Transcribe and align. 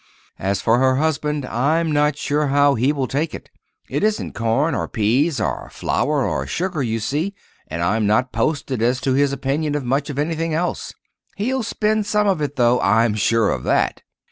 As 0.39 0.61
for 0.63 0.79
her 0.79 0.95
husband—I'm 0.95 1.91
not 1.91 2.17
sure 2.17 2.47
how 2.47 2.73
he 2.73 2.91
will 2.91 3.05
take 3.07 3.35
it. 3.35 3.51
It 3.87 4.03
isn't 4.03 4.33
corn 4.33 4.73
or 4.73 4.87
peas 4.87 5.39
or 5.39 5.69
flour 5.71 6.25
or 6.27 6.47
sugar, 6.47 6.81
you 6.81 6.99
see, 6.99 7.35
and 7.67 7.83
I'm 7.83 8.07
not 8.07 8.31
posted 8.31 8.81
as 8.81 8.99
to 9.01 9.13
his 9.13 9.31
opinion 9.31 9.75
of 9.75 9.85
much 9.85 10.09
of 10.09 10.17
anything 10.17 10.55
else. 10.55 10.91
He'll 11.35 11.61
spend 11.61 12.07
some 12.07 12.25
of 12.27 12.41
it, 12.41 12.55
though,—I'm 12.55 13.13
sure 13.13 13.51
of 13.51 13.61
that. 13.65 14.01